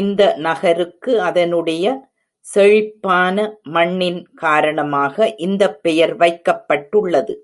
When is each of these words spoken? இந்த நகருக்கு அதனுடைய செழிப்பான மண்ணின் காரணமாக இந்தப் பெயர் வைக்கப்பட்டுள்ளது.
இந்த 0.00 0.34
நகருக்கு 0.36 1.12
அதனுடைய 1.20 1.86
செழிப்பான 2.46 3.36
மண்ணின் 3.72 4.22
காரணமாக 4.34 5.34
இந்தப் 5.40 5.82
பெயர் 5.82 6.16
வைக்கப்பட்டுள்ளது. 6.16 7.36